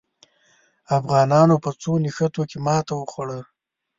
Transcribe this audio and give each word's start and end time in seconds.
افغانانو 0.97 1.55
په 1.63 1.69
څو 1.81 1.91
نښتو 2.03 2.41
کې 2.49 2.57
ماته 2.65 2.93
وخوړه. 2.97 3.39